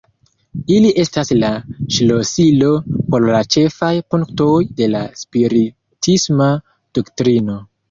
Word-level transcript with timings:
Ili 0.75 0.91
estas 1.01 1.29
la 1.43 1.51
"ŝlosilo" 1.97 2.71
por 3.11 3.29
la 3.35 3.43
ĉefaj 3.57 3.91
punktoj 4.15 4.49
de 4.81 4.89
la 4.97 5.05
spiritisma 5.23 6.51
doktrino. 6.99 7.63